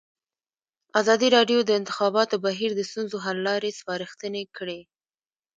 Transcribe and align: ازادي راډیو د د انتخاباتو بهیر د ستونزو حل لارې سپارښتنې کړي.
ازادي 1.01 1.27
راډیو 1.35 1.59
د 1.63 1.67
د 1.67 1.71
انتخاباتو 1.79 2.35
بهیر 2.45 2.71
د 2.75 2.81
ستونزو 2.89 3.17
حل 3.25 3.37
لارې 3.47 3.75
سپارښتنې 3.79 4.43
کړي. 4.57 4.79